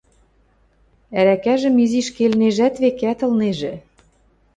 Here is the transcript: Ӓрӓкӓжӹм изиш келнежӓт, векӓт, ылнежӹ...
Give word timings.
Ӓрӓкӓжӹм 1.19 1.75
изиш 1.83 2.07
келнежӓт, 2.15 2.75
векӓт, 2.81 3.19
ылнежӹ... 3.25 3.73